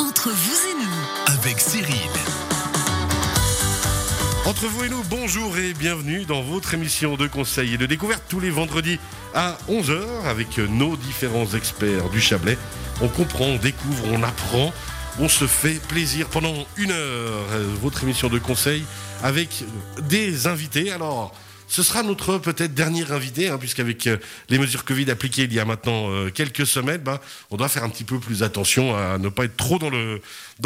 [0.00, 1.94] Entre vous et nous, avec Cyril.
[4.46, 8.22] Entre vous et nous, bonjour et bienvenue dans votre émission de conseil et de découverte
[8.26, 8.98] tous les vendredis
[9.34, 12.56] à 11h avec nos différents experts du Chablais.
[13.02, 14.72] On comprend, on découvre, on apprend,
[15.18, 17.44] on se fait plaisir pendant une heure.
[17.52, 18.84] Euh, Votre émission de conseil
[19.22, 19.64] avec
[20.08, 20.92] des invités.
[20.92, 21.34] Alors,
[21.70, 24.16] ce sera notre peut-être dernier invité, hein, puisqu'avec euh,
[24.48, 27.20] les mesures Covid appliquées il y a maintenant euh, quelques semaines, bah,
[27.52, 30.20] on doit faire un petit peu plus attention à ne pas être trop dans le,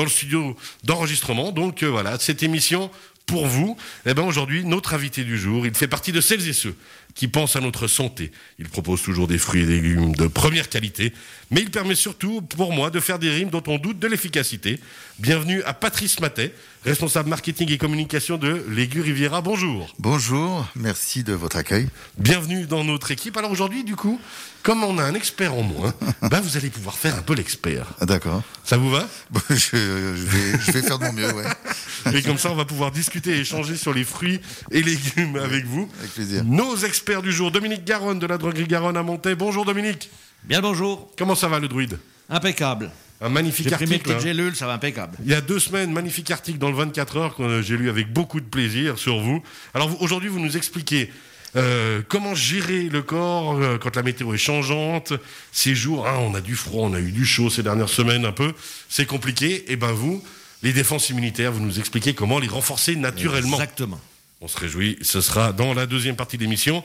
[0.09, 1.53] studio d'enregistrement.
[1.53, 2.91] Donc euh, voilà, cette émission
[3.27, 6.55] pour vous, eh ben aujourd'hui, notre invité du jour, il fait partie de celles et
[6.55, 6.75] ceux
[7.15, 8.33] qui pensent à notre santé.
[8.59, 11.13] Il propose toujours des fruits et légumes de première qualité,
[11.51, 14.81] mais il permet surtout, pour moi, de faire des rimes dont on doute de l'efficacité.
[15.21, 16.53] Bienvenue à Patrice Matet,
[16.85, 19.41] responsable marketing et communication de Légu Riviera.
[19.41, 19.95] Bonjour.
[19.99, 21.89] Bonjour, merci de votre accueil.
[22.19, 23.37] Bienvenue dans notre équipe.
[23.37, 24.21] Alors aujourd'hui, du coup,
[24.65, 27.87] comme on a un expert en moins, ben vous allez pouvoir faire un peu l'expert.
[28.01, 28.43] Ah, D'accord.
[28.65, 29.09] Ça vous va?
[29.31, 31.45] Bon, je, je vais, je vais faire de mon mieux, ouais.
[32.15, 35.65] Et comme ça, on va pouvoir discuter et échanger sur les fruits et légumes avec
[35.65, 35.89] vous.
[36.01, 36.45] Avec plaisir.
[36.45, 39.35] Nos experts du jour, Dominique Garonne de la droguerie Garonne à Montaix.
[39.35, 40.11] Bonjour Dominique.
[40.45, 41.11] Bien bonjour.
[41.19, 41.99] Comment ça va le druide?
[42.31, 42.91] Impeccable.
[43.21, 44.13] Un magnifique article.
[44.13, 44.19] hein.
[44.19, 45.17] gélules, ça va impeccable.
[45.25, 48.13] Il y a deux semaines, magnifique article dans le 24 heures que j'ai lu avec
[48.13, 49.43] beaucoup de plaisir sur vous.
[49.75, 51.11] Alors aujourd'hui, vous nous expliquez
[51.57, 55.13] euh, comment gérer le corps euh, quand la météo est changeante.
[55.53, 58.25] Ces jours, hein, on a du froid, on a eu du chaud ces dernières semaines
[58.25, 58.53] un peu.
[58.89, 59.71] C'est compliqué.
[59.71, 60.23] Et ben vous,
[60.63, 63.57] les défenses immunitaires, vous nous expliquez comment les renforcer naturellement.
[63.57, 64.01] Exactement.
[64.45, 66.85] On se réjouit, ce sera dans la deuxième partie de l'émission.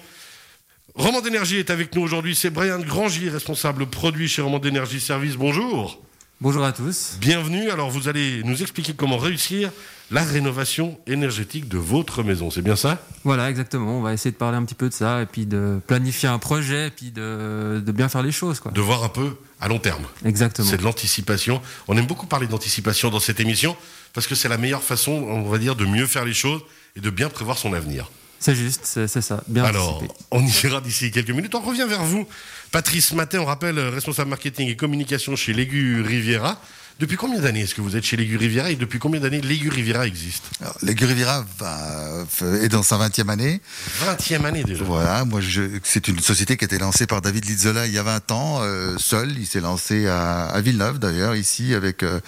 [0.96, 5.36] Roman d'énergie est avec nous aujourd'hui, c'est Brian Grangier, responsable produit chez Roman d'énergie Service.
[5.36, 6.02] Bonjour.
[6.40, 7.18] Bonjour à tous.
[7.20, 7.70] Bienvenue.
[7.70, 9.72] Alors vous allez nous expliquer comment réussir
[10.10, 12.50] la rénovation énergétique de votre maison.
[12.50, 13.06] C'est bien ça?
[13.26, 13.98] Voilà, exactement.
[13.98, 16.40] On va essayer de parler un petit peu de ça et puis de planifier un
[16.40, 18.62] projet et puis de, de bien faire les choses.
[18.62, 18.72] Quoi.
[18.72, 20.06] De voir un peu à long terme.
[20.24, 20.66] Exactement.
[20.66, 21.62] C'est de l'anticipation.
[21.90, 23.76] On aime beaucoup parler d'anticipation dans cette émission
[24.14, 26.62] parce que c'est la meilleure façon, on va dire, de mieux faire les choses
[26.96, 28.10] et de bien prévoir son avenir.
[28.42, 29.44] C'est juste, c'est ça.
[29.48, 30.14] Bien Alors, anticipé.
[30.32, 31.54] on y ira d'ici quelques minutes.
[31.56, 32.26] On revient vers vous.
[32.72, 36.58] Patrice Matin, on rappelle, euh, responsable marketing et communication chez Légu Riviera.
[37.00, 39.70] Depuis combien d'années est-ce que vous êtes chez Légu Riviera et depuis combien d'années Légu
[39.70, 40.44] Riviera existe
[40.82, 42.26] la Riviera va,
[42.62, 43.62] est dans sa 20e année.
[44.02, 44.84] 20e année déjà.
[44.84, 45.40] Voilà, moi,
[45.84, 48.60] c'est une société qui a été lancée par David Lizzola il y a 20 ans,
[48.62, 49.32] euh, seul.
[49.38, 52.20] Il s'est lancé à, à Villeneuve, d'ailleurs, ici, avec euh,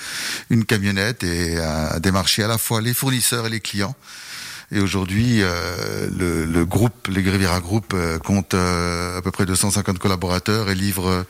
[0.50, 3.96] une camionnette et a démarché à la fois les fournisseurs et les clients.
[4.74, 9.46] Et aujourd'hui, euh, le, le groupe, les Riviera Group, euh, compte euh, à peu près
[9.46, 11.26] 250 collaborateurs et livre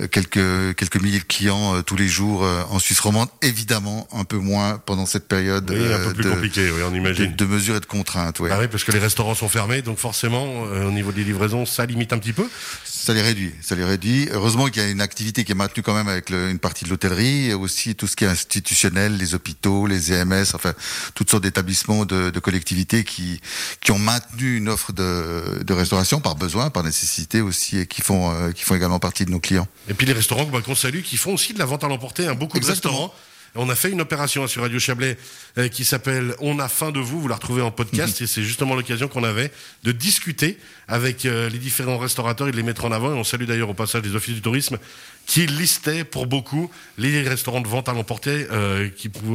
[0.00, 3.28] euh, quelques quelques milliers de clients euh, tous les jours euh, en Suisse romande.
[3.40, 6.90] Évidemment, un peu moins pendant cette période Oui, un peu plus de, compliqué, oui, on
[6.90, 7.34] de, imagine.
[7.34, 8.40] de mesures et de contraintes.
[8.40, 8.50] Ouais.
[8.52, 11.64] Ah oui, parce que les restaurants sont fermés, donc forcément, euh, au niveau des livraisons,
[11.64, 12.46] ça limite un petit peu.
[12.84, 14.28] Ça les réduit, ça les réduit.
[14.30, 16.84] Heureusement qu'il y a une activité qui est maintenue quand même avec le- une partie
[16.84, 20.74] de l'hôtellerie et aussi tout ce qui est institutionnel, les hôpitaux, les EMS, enfin
[21.14, 23.40] toutes sortes d'établissements de, de collectivités qui
[23.80, 28.02] qui ont maintenu une offre de, de restauration par besoin, par nécessité aussi et qui
[28.02, 29.68] font euh, qui font également partie de nos clients.
[29.88, 32.26] Et puis les restaurants bah, qu'on salue, qui font aussi de la vente à l'emporter,
[32.26, 32.92] hein, beaucoup Exactement.
[32.92, 33.14] de restaurants.
[33.56, 35.16] On a fait une opération hein, sur Radio Chablais
[35.58, 37.20] euh, qui s'appelle On a faim de vous.
[37.20, 39.52] Vous la retrouvez en podcast et c'est justement l'occasion qu'on avait
[39.84, 40.58] de discuter
[40.88, 43.14] avec euh, les différents restaurateurs et de les mettre en avant.
[43.14, 44.78] Et on salue d'ailleurs au passage des offices du tourisme
[45.26, 46.68] qui listaient pour beaucoup
[46.98, 48.90] les restaurants de vente à l'emporter euh,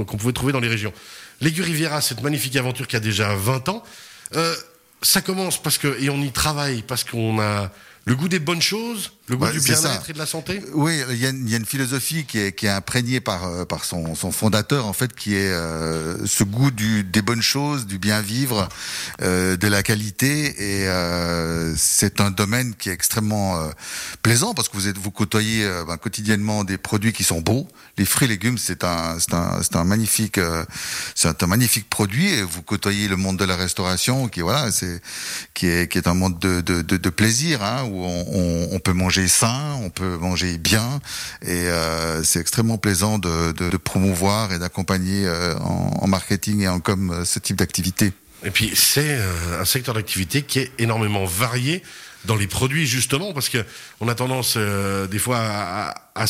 [0.06, 0.94] qu'on pouvait trouver dans les régions.
[1.41, 3.83] L'Aigu Riviera, cette magnifique aventure qui a déjà 20 ans,
[4.35, 4.55] euh,
[5.01, 7.72] ça commence parce que et on y travaille parce qu'on a
[8.05, 10.62] le goût des bonnes choses, le goût du bien-être et de la santé?
[10.73, 13.19] Oui, il y a, une- il y a une philosophie qui est, qui est imprégnée
[13.22, 17.22] par, euh, par son, son fondateur, en fait, qui est euh, ce goût du, des
[17.22, 18.68] bonnes choses, du bien vivre,
[19.22, 20.81] euh, de la qualité.
[20.81, 23.69] Et euh, c'est un domaine qui est extrêmement
[24.23, 27.68] plaisant parce que vous êtes vous côtoyez ben, quotidiennement des produits qui sont beaux.
[27.97, 29.18] Les fruits et légumes, c'est un,
[29.84, 30.39] magnifique,
[31.16, 32.28] c'est un magnifique produit.
[32.34, 35.01] Et vous côtoyez le monde de la restauration, qui voilà, c'est
[35.53, 38.69] qui est qui est un monde de, de, de, de plaisir, hein, où on, on,
[38.75, 41.00] on peut manger sain, on peut manger bien,
[41.41, 47.12] et euh, c'est extrêmement plaisant de, promouvoir et d'accompagner euh, en, marketing et en com
[47.12, 48.13] euh, ce type d'activité.
[48.44, 49.19] Et puis c'est
[49.60, 51.83] un secteur d'activité qui est énormément varié
[52.24, 53.66] dans les produits justement parce que
[54.00, 56.25] on a tendance des fois à, à-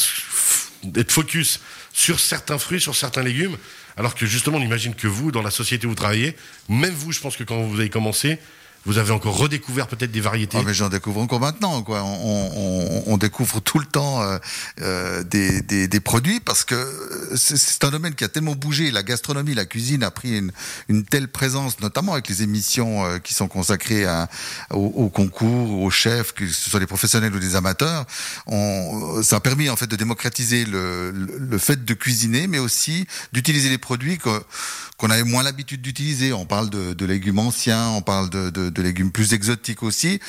[0.95, 1.59] être focus
[1.93, 3.57] sur certains fruits, sur certains légumes,
[3.97, 6.35] alors que justement on imagine que vous dans la société où vous travaillez,
[6.67, 8.39] même vous, je pense que quand vous avez commencé,
[8.85, 10.57] Vous avez encore redécouvert peut-être des variétés.
[10.59, 11.81] Ah, mais j'en découvre encore maintenant.
[11.83, 12.01] Quoi.
[12.03, 14.37] On, on, on découvre tout le temps euh,
[14.81, 16.75] euh, des, des, des, produits parce que
[17.35, 18.89] c'est un domaine qui a tellement bougé.
[18.91, 20.51] La gastronomie, la cuisine a pris une,
[20.87, 24.29] une telle présence, notamment avec les émissions euh, qui sont consacrées à,
[24.71, 28.05] au, au, concours, aux chefs, que ce soit des professionnels ou des amateurs.
[28.47, 32.59] On, ça a permis en fait de démocratiser le, le, le fait de cuisiner, mais
[32.59, 36.33] aussi d'utiliser les produits qu'on avait moins l'habitude d'utiliser.
[36.33, 40.19] On parle de, de, légumes anciens, on parle de, de, de, légumes plus exotiques aussi,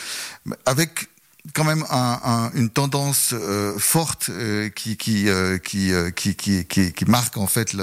[0.66, 1.08] avec
[1.54, 4.96] quand même un, un, une tendance euh, forte euh, qui,
[5.28, 7.74] euh, qui, qui, qui, qui, marque en fait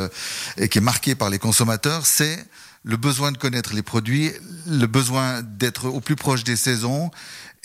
[0.57, 2.45] et qui est marquée par les consommateurs, c'est
[2.83, 4.31] le besoin de connaître les produits,
[4.67, 7.11] le besoin d'être au plus proche des saisons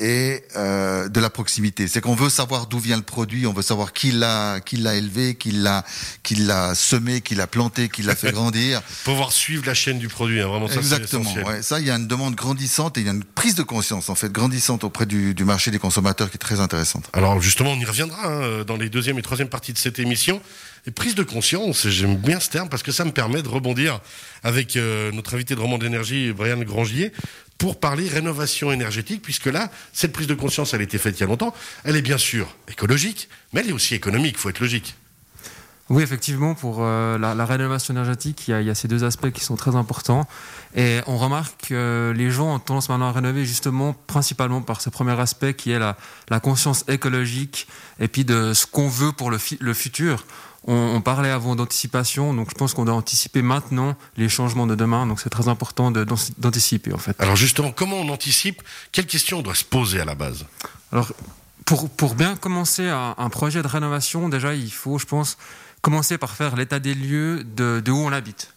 [0.03, 1.87] et euh, de la proximité.
[1.87, 4.97] C'est qu'on veut savoir d'où vient le produit, on veut savoir qui l'a, qui l'a
[4.97, 5.85] élevé, qui l'a,
[6.25, 8.83] qui l'a semé, qui l'a planté, qui l'a fait grandir.
[9.05, 10.75] Pouvoir suivre la chaîne du produit, hein, vraiment ça.
[10.75, 11.33] Exactement.
[11.47, 13.63] Ouais, ça, il y a une demande grandissante et il y a une prise de
[13.63, 17.09] conscience en fait grandissante auprès du, du marché des consommateurs qui est très intéressante.
[17.13, 20.41] Alors justement, on y reviendra hein, dans les deuxième et troisième parties de cette émission.
[20.85, 24.01] Et prise de conscience, j'aime bien ce terme parce que ça me permet de rebondir
[24.43, 27.13] avec euh, notre invité de Roman d'énergie, Brian Grangier,
[27.59, 31.21] pour parler rénovation énergétique, puisque là, cette prise de conscience, elle a été faite il
[31.21, 31.55] y a longtemps.
[31.85, 34.97] Elle est bien sûr écologique, mais elle est aussi économique, il faut être logique.
[35.91, 39.57] Oui, effectivement, pour euh, la, rénovation énergétique, il y, a, ces deux aspects qui sont
[39.57, 40.27] très importants.
[40.75, 44.89] Et on remarque que les gens ont tendance maintenant à rénover justement principalement par ce
[44.89, 45.97] premier aspect qui est la,
[46.41, 47.67] conscience écologique
[48.01, 50.25] et puis de ce qu'on veut pour le futur.
[50.65, 54.77] On, on, parlait avant d'anticipation, donc je pense qu'on doit anticiper maintenant les changements de
[54.77, 57.21] demain, donc c'est très important d'anticiper en fait.
[57.21, 58.63] Alors justement, comment on anticipe?
[58.93, 60.47] Quelles questions on doit se poser à la base?
[60.93, 61.13] Alors,
[61.65, 65.37] pour, pour bien commencer un, un, projet de rénovation, déjà il faut, je pense,
[65.81, 68.55] commencer par faire l'état des lieux de, de où on habite.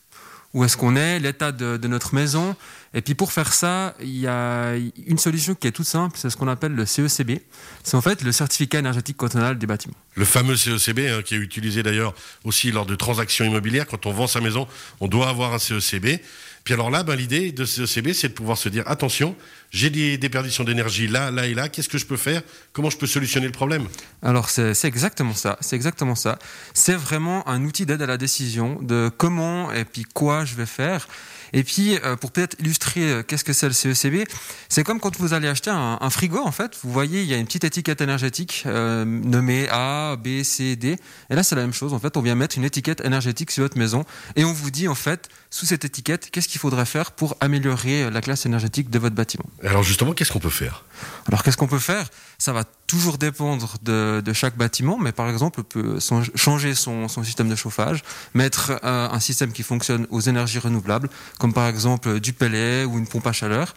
[0.54, 2.56] Où est-ce qu'on est, l'état de, de, notre maison.
[2.96, 4.74] Et puis pour faire ça, il y a
[5.06, 7.40] une solution qui est toute simple, c'est ce qu'on appelle le CECB.
[7.84, 9.96] C'est en fait le certificat énergétique cantonal des bâtiments.
[10.16, 12.16] Le fameux CECB, hein, qui est utilisé d'ailleurs
[12.46, 13.86] aussi lors de transactions immobilières.
[13.86, 14.66] Quand on vend sa maison,
[15.02, 16.22] on doit avoir un CECB.
[16.64, 19.36] Puis alors là, ben, l'idée de CECB, c'est de pouvoir se dire, attention,
[19.70, 22.42] j'ai des déperditions d'énergie là, là et là, qu'est-ce que je peux faire?
[22.74, 23.88] Comment je peux solutionner le problème?
[24.24, 26.40] Alors c'est exactement ça, c'est exactement ça.
[26.74, 30.66] C'est vraiment un outil d'aide à la décision de comment et puis quoi je vais
[30.66, 31.08] faire.
[31.56, 34.28] Et puis, euh, pour peut-être illustrer euh, qu'est-ce que c'est le CECB,
[34.68, 36.78] c'est comme quand vous allez acheter un, un, frigo, en fait.
[36.84, 40.98] Vous voyez, il y a une petite étiquette énergétique euh, nommée A, B, C, D.
[41.30, 41.94] Et là, c'est la même chose.
[41.94, 44.04] En fait, on vient mettre une étiquette énergétique sur votre maison
[44.36, 48.12] et on vous dit, en fait, sous cette étiquette, qu'est-ce qu'il faudrait faire pour améliorer
[48.12, 49.46] la classe énergétique de votre bâtiment.
[49.64, 50.84] Alors justement, qu'est-ce qu'on peut faire?
[51.28, 52.10] Alors qu'est-ce qu'on peut faire?
[52.38, 55.98] Ça va toujours dépendre de, chaque bâtiment, mais par exemple, peut
[56.36, 58.04] changer son, système de chauffage,
[58.34, 61.10] mettre euh, un système qui fonctionne aux énergies renouvelables,
[61.40, 63.74] comme par exemple du pellet ou une pompe à chaleur.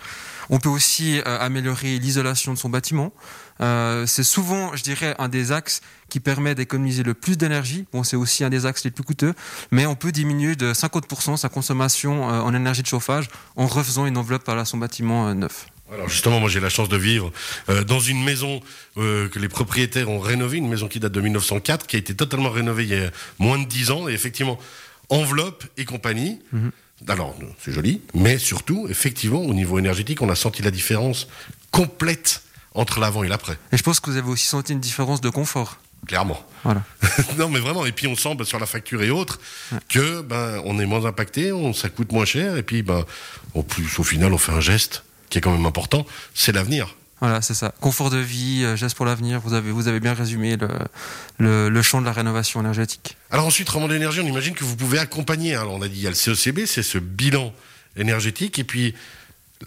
[0.50, 3.12] On peut aussi euh, améliorer l'isolation de son bâtiment.
[3.60, 7.86] Euh, c'est souvent, je dirais, un des axes qui permet d'économiser le plus d'énergie.
[7.92, 9.34] Bon, c'est aussi un des axes les plus coûteux,
[9.70, 14.16] mais on peut diminuer de 50% sa consommation en énergie de chauffage en refaisant une
[14.16, 15.66] enveloppe à son bâtiment neuf.
[15.92, 17.32] Alors justement, moi j'ai la chance de vivre
[17.68, 18.60] euh, dans une maison
[18.96, 22.14] euh, que les propriétaires ont rénovée, une maison qui date de 1904, qui a été
[22.14, 24.58] totalement rénovée il y a moins de 10 ans, et effectivement,
[25.08, 26.40] enveloppe et compagnie.
[26.52, 26.70] -hmm.
[27.06, 31.28] Alors, c'est joli, mais surtout, effectivement, au niveau énergétique, on a senti la différence
[31.70, 32.42] complète
[32.74, 33.56] entre l'avant et l'après.
[33.72, 35.78] Et je pense que vous avez aussi senti une différence de confort.
[36.06, 36.44] Clairement.
[36.64, 36.82] Voilà.
[37.38, 37.86] non, mais vraiment.
[37.86, 39.40] Et puis on sent ben, sur la facture et autres
[39.72, 39.78] ouais.
[39.88, 43.04] que ben on est moins impacté, on, ça coûte moins cher, et puis ben
[43.54, 46.94] au plus au final on fait un geste qui est quand même important, c'est l'avenir.
[47.20, 47.74] Voilà, c'est ça.
[47.80, 49.40] Confort de vie, geste pour l'avenir.
[49.40, 50.68] Vous avez, vous avez bien résumé le,
[51.38, 53.16] le, le, champ de la rénovation énergétique.
[53.30, 55.56] Alors ensuite, Ramon d'énergie, on imagine que vous pouvez accompagner.
[55.56, 57.52] Alors on a dit, il y a le CECB, c'est ce bilan
[57.96, 58.94] énergétique, et puis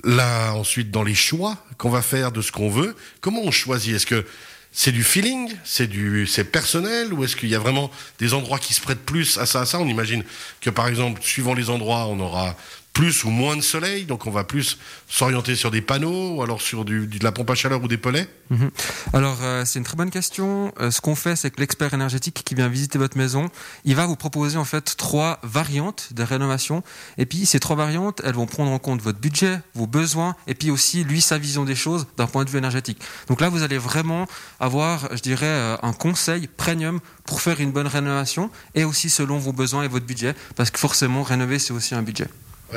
[0.06, 3.96] là ensuite dans les choix qu'on va faire de ce qu'on veut, comment on choisit?
[3.96, 4.25] Est-ce que
[4.72, 8.60] c'est du feeling, c'est du, c'est personnel, ou est-ce qu'il y a vraiment des endroits
[8.60, 9.80] qui se prêtent plus à ça, à ça?
[9.80, 10.24] On imagine
[10.62, 12.56] que par exemple, suivant les endroits, on aura
[12.93, 16.62] plus ou moins de soleil, donc on va plus s'orienter sur des panneaux, ou alors
[16.62, 18.69] sur du, de la pompe à chaleur ou des pelets mm -hmm.
[19.13, 20.74] Alors euh, c'est une très bonne question.
[20.79, 23.50] Euh, ce qu'on fait, c'est que l'expert énergétique qui vient visiter votre maison,
[23.86, 26.83] il va vous proposer en fait trois variantes de rénovation,
[27.17, 30.55] et puis ces trois variantes, elles vont prendre en compte votre budget, vos besoins, et
[30.60, 33.00] puis aussi lui sa vision des choses d'un point de vue énergétique.
[33.29, 34.24] Donc là, vous allez vraiment
[34.60, 39.38] avoir, je dirais, euh, un conseil premium pour faire une bonne rénovation, et aussi selon
[39.45, 42.27] vos besoins et votre budget, parce que forcément rénover c'est aussi un budget.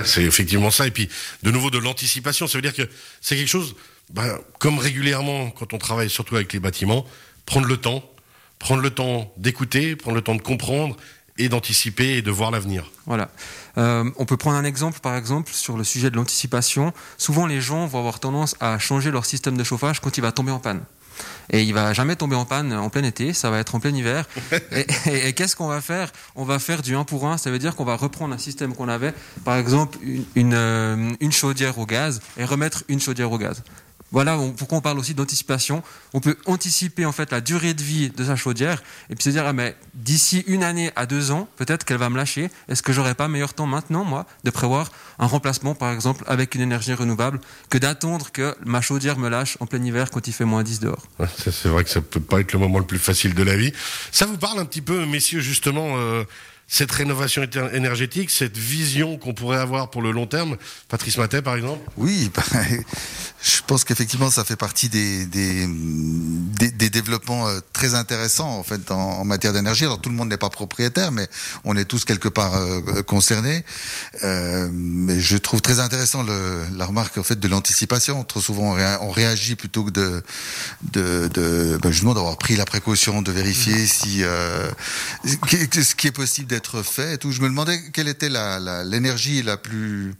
[0.04, 0.86] C'est effectivement ça.
[0.86, 1.08] Et puis,
[1.42, 2.46] de nouveau, de l'anticipation.
[2.46, 2.88] Ça veut dire que
[3.20, 3.74] c'est quelque chose,
[4.10, 7.06] ben, comme régulièrement, quand on travaille surtout avec les bâtiments,
[7.46, 8.02] prendre le temps,
[8.58, 10.96] prendre le temps d'écouter, prendre le temps de comprendre
[11.36, 12.90] et d'anticiper et de voir l'avenir.
[13.06, 13.30] Voilà.
[13.76, 16.92] Euh, on peut prendre un exemple, par exemple, sur le sujet de l'anticipation.
[17.18, 20.32] Souvent, les gens vont avoir tendance à changer leur système de chauffage quand il va
[20.32, 20.82] tomber en panne.
[21.50, 23.94] Et il va jamais tomber en panne en plein été, ça va être en plein
[23.94, 24.26] hiver.
[24.72, 26.12] et, et- et qu'est-ce qu'on va faire?
[26.36, 28.74] On va faire du 1 pour 1, ça veut dire qu'on va reprendre un système
[28.74, 29.12] qu'on avait,
[29.44, 33.62] par exemple une, une, euh, une chaudière au gaz, et remettre une chaudière au gaz.
[34.14, 35.82] Voilà pourquoi on parle aussi d'anticipation.
[36.12, 39.30] On peut anticiper en fait la durée de vie de sa chaudière et puis se
[39.30, 42.48] dire ah mais d'ici une année à deux ans peut-être qu'elle va me lâcher.
[42.68, 46.54] Est-ce que j'aurais pas meilleur temps maintenant moi de prévoir un remplacement par exemple avec
[46.54, 50.32] une énergie renouvelable que d'attendre que ma chaudière me lâche en plein hiver quand il
[50.32, 51.02] fait moins 10 dehors?
[51.36, 53.72] C'est vrai que ça peut pas être le moment le plus facile de la vie.
[54.12, 56.24] Ça vous parle un petit peu, messieurs, justement, euh,
[56.66, 57.42] cette rénovation
[57.72, 60.56] énergétique, cette vision qu'on pourrait avoir pour le long terme
[60.88, 62.42] Patrice Matet, par exemple Oui, bah,
[63.42, 68.62] je pense qu'effectivement, ça fait partie des, des, des, des développements euh, très intéressants en
[68.62, 69.84] fait en, en matière d'énergie.
[69.84, 71.28] Alors tout le monde n'est pas propriétaire, mais
[71.64, 73.64] on est tous quelque part euh, concernés.
[74.22, 78.24] Euh, mais je trouve très intéressant le, la remarque en fait de l'anticipation.
[78.24, 80.22] Trop souvent, on, réa- on réagit plutôt que de,
[80.92, 84.70] de, de bah, justement d'avoir pris la précaution de vérifier si euh,
[85.26, 87.14] ce qui est possible d'être fait.
[87.14, 87.32] Et tout.
[87.32, 90.14] Je me demandais quelle était la- la- l'énergie la, plus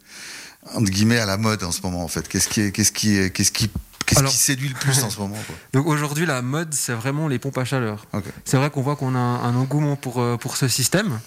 [0.74, 3.16] entre guillemets à la mode en ce moment en fait Qu'est-ce qui est- qu'est-ce qui
[3.16, 3.70] est- qu'est-ce qui
[4.06, 5.54] qu'est-ce Alors- qui séduit le plus en ce moment quoi?
[5.74, 8.06] Donc aujourd'hui la mode c'est vraiment les pompes à chaleur.
[8.44, 11.20] C'est vrai qu'on voit qu'on a un, engouement pour, euh, pour ce système.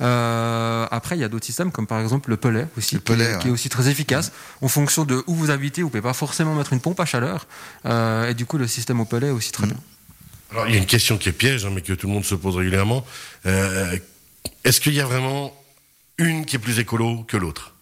[0.00, 3.12] Euh, après, il y a d'autres systèmes, comme par exemple le pellet aussi, Le qui
[3.20, 4.30] est- qui, aussi très efficace.
[4.62, 7.48] En fonction de où vous habitez, vous pouvez pas forcément mettre une pompe à chaleur.
[7.84, 9.70] Euh, et du coup, le système au pellet est aussi très Mm.
[9.70, 9.78] bien.
[10.50, 12.24] Alors, il y a une question qui est piège, hein, mais que tout le monde
[12.24, 13.04] se pose régulièrement.
[13.46, 13.98] Euh,
[14.64, 15.54] Est-ce qu'il y a vraiment
[16.16, 17.74] une qui est plus écolo que l'autre?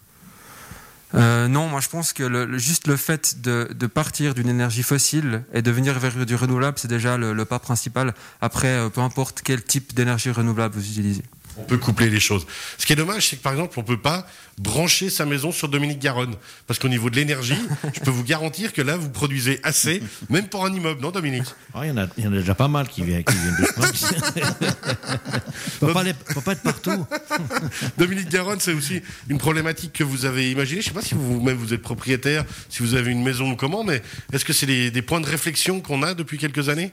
[1.15, 5.43] Euh, non, moi je pense que le, juste le fait de, partir d'une énergie fossile
[5.53, 8.13] et de venir vers du renouvelable, c'est déjà le, le pas principal.
[8.41, 11.23] Après, euh, peu importe quel type d'énergie renouvelable vous utilisez.
[11.59, 12.45] On peut coupler les choses.
[12.77, 14.27] Ce qui est dommage, c'est que par exemple, on peut pas
[14.59, 16.35] brancher sa maison sur Dominique Garonne.
[16.65, 17.57] Parce qu'au niveau de l'énergie,
[17.93, 21.45] je peux vous garantir que là, vous produisez assez, même pour un immeuble, non, Dominique?
[21.73, 23.35] Ah, Il y, en a, il y en a déjà pas mal qui viennent, qui
[23.35, 23.85] viennent doucement.
[25.79, 27.05] faut, pas aller- faut pas être partout.
[27.97, 30.81] Dominique Garonne, c'est aussi une problématique que vous avez imaginée.
[30.81, 33.83] Je sais pas si vous-même vous êtes propriétaire, si vous avez une maison ou comment,
[33.83, 34.01] mais
[34.33, 36.91] est-ce que c'est des, des points de réflexion qu'on a depuis quelques années?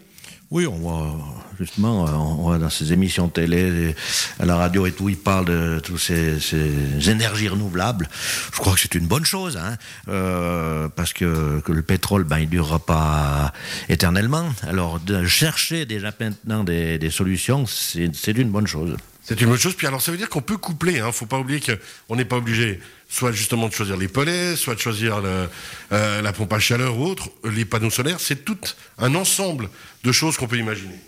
[0.55, 1.17] Oui, on voit
[1.59, 3.97] justement, on voit dans ces émissions télé,
[4.39, 8.09] à la radio et tout, ils parlent de toutes ces, énergies renouvelables.
[8.53, 12.49] Je crois que c'est une bonne chose, hein, euh, parce que, le pétrole, ben, il
[12.49, 13.53] durera pas
[13.89, 14.49] éternellement.
[14.63, 18.97] Alors, de chercher déjà maintenant des, solutions, c'est une bonne chose.
[19.25, 19.75] C'est une bonne chose.
[19.75, 21.01] Puis alors, ça veut dire qu'on peut coupler.
[21.01, 21.11] Hein.
[21.11, 22.79] Faut pas oublier qu'on n'est pas obligé,
[23.09, 27.07] soit justement de choisir les pellets, soit de choisir euh, la pompe à chaleur ou
[27.07, 28.21] autre, les panneaux solaires.
[28.21, 28.59] C'est tout
[28.99, 29.71] un ensemble
[30.05, 31.01] de choses qu'on peut imaginer.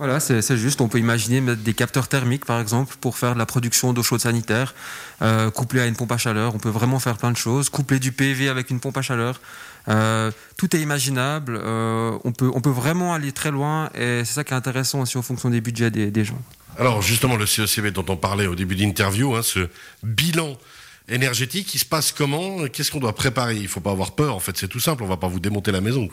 [0.00, 0.80] Voilà, c'est juste.
[0.80, 4.02] On peut imaginer mettre des capteurs thermiques, par exemple, pour faire de la production d'eau
[4.02, 4.74] chaude sanitaire,
[5.20, 6.54] euh, couplé à une pompe à chaleur.
[6.54, 7.68] On peut vraiment faire plein de choses.
[7.68, 9.42] Coupler du PV avec une pompe à chaleur.
[9.88, 11.60] Euh, tout est imaginable.
[11.62, 13.90] Euh, on, peut, on peut vraiment aller très loin.
[13.94, 16.40] Et c'est ça qui est intéressant aussi en fonction des budgets des gens.
[16.80, 19.68] Alors justement, le CECB dont on parlait au début d'interview, hein, ce
[20.02, 20.56] bilan
[21.10, 22.66] énergétique, il se passe comment?
[22.68, 23.56] Qu'est-ce qu'on doit préparer?
[23.56, 24.34] Il faut pas avoir peur.
[24.34, 25.02] En fait, c'est tout simple.
[25.02, 26.08] On va pas vous démonter la maison.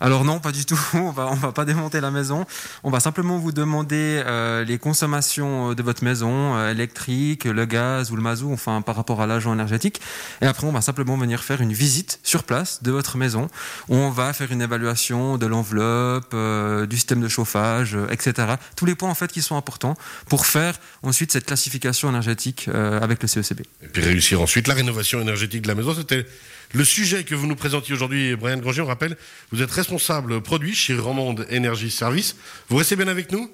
[0.00, 0.80] Alors non, pas du tout.
[0.94, 2.46] On va, on va pas démonter la maison.
[2.84, 8.10] On va simplement vous demander euh, les consommations de votre maison, euh, électrique, le gaz
[8.10, 10.00] ou le mazout, enfin par rapport à l'agent énergétique.
[10.40, 13.48] Et après, on va simplement venir faire une visite sur place de votre maison.
[13.88, 18.54] Où on va faire une évaluation de l'enveloppe, euh, du système de chauffage, euh, etc.
[18.76, 19.96] Tous les points en fait qui sont importants
[20.28, 23.60] pour faire ensuite cette classification énergétique euh, avec le CECB.
[23.82, 25.94] Et puis réussir ensuite la rénovation énergétique de la maison.
[25.94, 26.26] C'était
[26.72, 28.82] le sujet que vous nous présentiez aujourd'hui, Brian Granger.
[28.82, 29.16] On rappelle,
[29.52, 32.36] vous êtes responsable produit chez Romande Énergie Service.
[32.68, 33.50] Vous restez bien avec nous?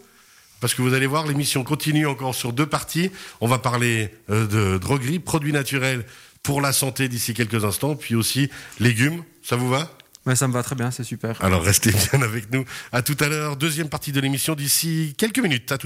[0.61, 3.11] Parce que vous allez voir, l'émission continue encore sur deux parties.
[3.41, 6.05] On va parler euh, de droguerie, produits naturels
[6.43, 9.23] pour la santé d'ici quelques instants, puis aussi légumes.
[9.43, 9.91] Ça vous va?
[10.25, 11.43] Mais ça me va très bien, c'est super.
[11.43, 12.65] Alors restez bien avec nous.
[12.91, 15.71] À tout à l'heure, deuxième partie de l'émission d'ici quelques minutes.
[15.71, 15.85] À tout de suite.